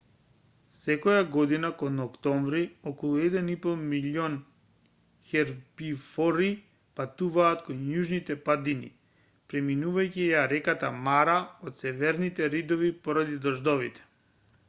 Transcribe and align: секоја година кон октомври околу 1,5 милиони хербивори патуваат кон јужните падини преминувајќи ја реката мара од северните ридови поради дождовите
секоја 0.75 1.25
година 1.33 1.69
кон 1.81 1.99
октомври 2.05 2.61
околу 2.91 3.19
1,5 3.25 3.67
милиони 3.91 4.39
хербивори 5.33 6.49
патуваат 7.01 7.63
кон 7.69 7.85
јужните 7.91 8.39
падини 8.49 8.91
преминувајќи 9.53 10.27
ја 10.31 10.43
реката 10.57 10.91
мара 11.11 11.37
од 11.69 11.81
северните 11.83 12.51
ридови 12.57 12.91
поради 13.09 13.41
дождовите 13.49 14.09